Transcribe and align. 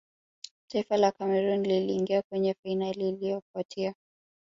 taifa 0.71 0.97
la 0.97 1.11
cameroon 1.11 1.63
liliingia 1.65 2.21
kwenye 2.21 2.55
fainali 2.63 3.09
iliyofuatia 3.09 3.93